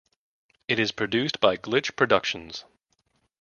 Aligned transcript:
It 0.67 0.79
is 0.79 0.91
produced 0.91 1.39
by 1.39 1.57
Glitch 1.57 1.95
Productions. 1.95 2.65